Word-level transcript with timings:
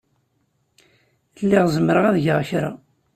Lliɣ 1.43 1.65
zemreɣ 1.75 2.05
ad 2.07 2.17
geɣ 2.25 2.39
kra. 2.49 2.71